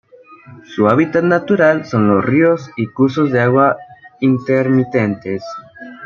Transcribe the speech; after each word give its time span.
Su 0.65 0.87
hábitat 0.87 1.23
natural 1.23 1.85
son 1.85 2.07
los 2.07 2.25
ríos 2.25 2.71
y 2.75 2.87
cursos 2.87 3.29
de 3.31 3.39
agua 3.41 3.77
intermitentes. 4.19 5.43